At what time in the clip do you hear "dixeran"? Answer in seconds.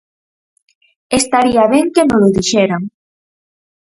2.37-2.83